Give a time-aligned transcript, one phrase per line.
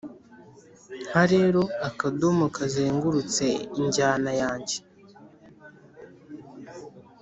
[1.09, 3.45] nka rero,- akadomo kazengurutse
[3.79, 4.77] injyana yanjye